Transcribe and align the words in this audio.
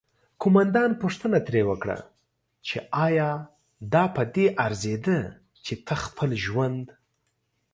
قوماندان 0.41 0.91
پوښتنه 1.01 1.37
ترې 1.47 1.61
وکړه 1.69 1.97
چې 2.67 2.77
آیا 3.05 3.29
دا 3.93 4.03
پدې 4.15 4.45
ارزیده 4.65 5.19
چې 5.65 5.73
ته 5.85 5.95
خپل 6.05 6.29
ژوند 6.45 6.85